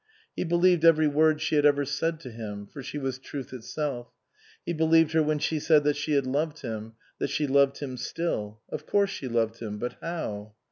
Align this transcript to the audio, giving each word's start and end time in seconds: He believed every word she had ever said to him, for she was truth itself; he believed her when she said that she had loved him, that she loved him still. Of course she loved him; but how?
He 0.35 0.43
believed 0.43 0.83
every 0.83 1.07
word 1.07 1.41
she 1.41 1.53
had 1.53 1.63
ever 1.63 1.85
said 1.85 2.19
to 2.21 2.31
him, 2.31 2.65
for 2.65 2.81
she 2.81 2.97
was 2.97 3.19
truth 3.19 3.53
itself; 3.53 4.09
he 4.65 4.73
believed 4.73 5.11
her 5.11 5.21
when 5.21 5.37
she 5.37 5.59
said 5.59 5.83
that 5.83 5.95
she 5.95 6.13
had 6.13 6.25
loved 6.25 6.63
him, 6.63 6.93
that 7.19 7.29
she 7.29 7.45
loved 7.45 7.77
him 7.81 7.97
still. 7.97 8.61
Of 8.69 8.87
course 8.87 9.11
she 9.11 9.27
loved 9.27 9.59
him; 9.59 9.77
but 9.77 9.97
how? 10.01 10.55